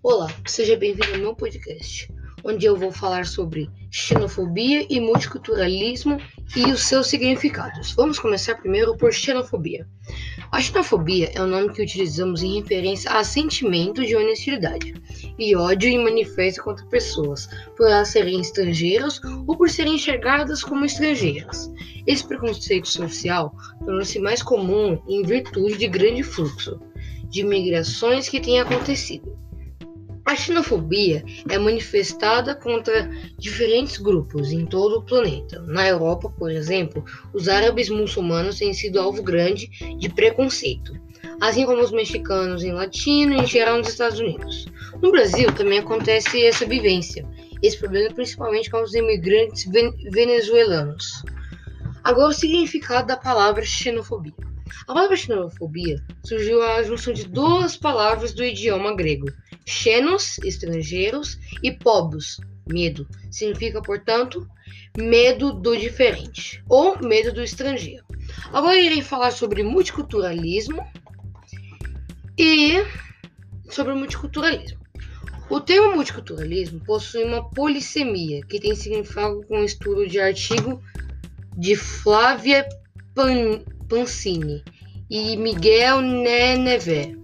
[0.00, 2.08] Olá, seja bem-vindo ao meu podcast,
[2.44, 6.18] onde eu vou falar sobre xenofobia e multiculturalismo
[6.54, 7.94] e os seus significados.
[7.94, 9.88] Vamos começar primeiro por xenofobia.
[10.52, 14.94] A xenofobia é o nome que utilizamos em referência a sentimento de honestidade
[15.36, 20.84] e ódio em manifesto contra pessoas por elas serem estrangeiras ou por serem enxergadas como
[20.84, 21.72] estrangeiras.
[22.06, 23.52] Esse preconceito social
[23.84, 26.80] tornou-se mais comum em virtude de grande fluxo
[27.28, 29.36] de migrações que tem acontecido.
[30.28, 35.62] A xenofobia é manifestada contra diferentes grupos em todo o planeta.
[35.62, 40.92] Na Europa, por exemplo, os árabes muçulmanos têm sido alvo grande de preconceito,
[41.40, 44.66] assim como os mexicanos em latino e em geral nos Estados Unidos.
[45.00, 47.26] No Brasil também acontece essa vivência,
[47.62, 49.64] esse problema principalmente com os imigrantes
[50.12, 51.22] venezuelanos.
[52.04, 54.34] Agora, o significado da palavra xenofobia.
[54.82, 59.26] A palavra xenofobia surgiu à junção de duas palavras do idioma grego,
[59.68, 63.06] Xenos, estrangeiros, e pobos, medo.
[63.30, 64.48] Significa, portanto,
[64.96, 68.02] medo do diferente ou medo do estrangeiro.
[68.50, 70.82] Agora irei falar sobre multiculturalismo
[72.38, 72.82] e
[73.68, 74.78] sobre multiculturalismo.
[75.50, 80.82] O termo multiculturalismo possui uma polissemia, que tem significado com o estudo de artigo
[81.58, 82.66] de Flávia
[83.14, 84.64] Pan Pancini
[85.10, 87.18] e Miguel Neneve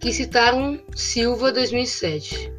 [0.00, 2.50] que citaram Silva 2007.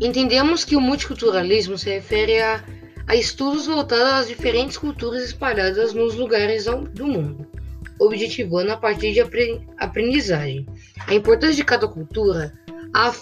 [0.00, 2.64] Entendemos que o multiculturalismo se refere a,
[3.06, 7.46] a estudos voltados às diferentes culturas espalhadas nos lugares do mundo,
[8.00, 9.20] objetivando a partir de
[9.78, 10.66] aprendizagem
[11.06, 12.52] a importância de cada cultura
[12.92, 13.12] a,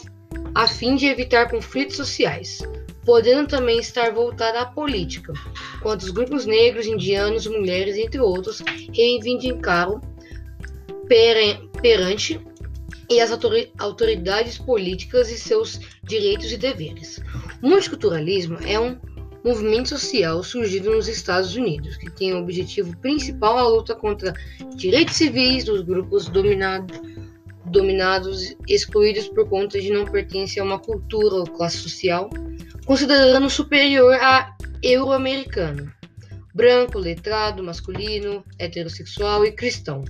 [0.54, 2.60] a fim de evitar conflitos sociais,
[3.04, 5.34] podendo também estar voltada à política,
[5.82, 10.00] quando os grupos negros, indianos, mulheres, entre outros, reivindicaram
[11.80, 12.40] perante
[13.08, 13.30] e as
[13.78, 17.20] autoridades políticas e seus direitos e deveres.
[17.60, 18.96] O multiculturalismo é um
[19.44, 24.32] movimento social surgido nos Estados Unidos, que tem o objetivo principal a luta contra
[24.76, 27.00] direitos civis dos grupos dominados,
[27.64, 32.30] dominados, excluídos por conta de não pertencer a uma cultura ou classe social,
[32.86, 35.92] considerando superior a euro-americano,
[36.54, 40.04] branco, letrado, masculino, heterossexual e cristão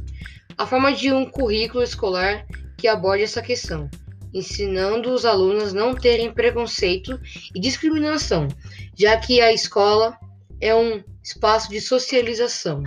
[0.60, 3.88] a forma de um currículo escolar que aborde essa questão,
[4.30, 7.18] ensinando os alunos não terem preconceito
[7.54, 8.46] e discriminação,
[8.94, 10.18] já que a escola
[10.60, 12.82] é um espaço de socialização.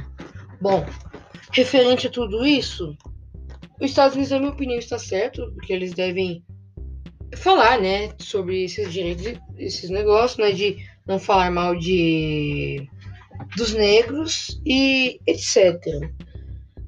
[0.62, 0.86] Bom,
[1.52, 2.96] referente a tudo isso,
[3.82, 6.46] os Estados Unidos, na minha opinião, está certo, porque eles devem
[7.38, 12.88] falar, né, sobre esses direitos, esses negócios, né, de não falar mal de
[13.58, 15.82] dos negros e etc.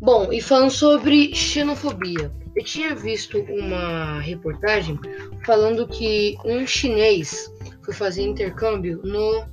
[0.05, 4.99] Bom, e falando sobre xenofobia, eu tinha visto uma reportagem
[5.43, 7.51] falando que um chinês
[7.81, 9.47] foi fazer intercâmbio no,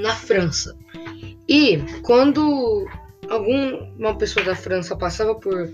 [0.00, 0.78] na França.
[1.48, 2.86] E quando
[3.28, 5.68] alguma pessoa da França passava por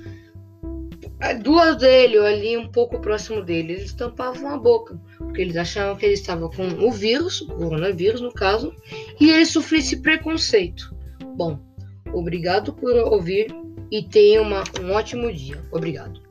[1.42, 5.58] do lado dele ou ali um pouco próximo dele, eles tampavam a boca, porque eles
[5.58, 8.74] achavam que ele estava com o vírus, o coronavírus no caso,
[9.20, 10.96] e ele sofria esse preconceito.
[11.36, 11.65] Bom,
[12.16, 13.54] Obrigado por ouvir
[13.92, 15.62] e tenha uma, um ótimo dia.
[15.70, 16.25] Obrigado.